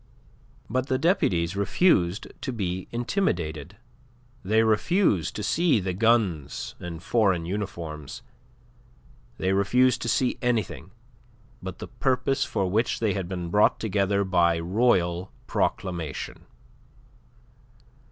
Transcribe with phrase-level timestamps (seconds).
[0.67, 3.77] But the deputies refused to be intimidated;
[4.43, 8.23] they refused to see the guns and foreign uniforms;
[9.37, 10.89] they refused to see anything
[11.61, 16.47] but the purpose for which they had been brought together by royal proclamation.